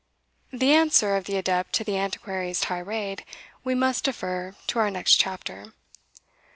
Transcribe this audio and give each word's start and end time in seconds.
The 0.51 0.73
answer 0.73 1.15
of 1.15 1.25
the 1.25 1.37
adept 1.37 1.73
to 1.73 1.83
the 1.83 1.95
Antiquary's 1.95 2.59
tirade 2.61 3.23
we 3.63 3.75
must 3.75 4.05
defer 4.05 4.55
to 4.65 4.79
our 4.79 4.89
next 4.89 5.17
CHAPTER. 5.17 5.73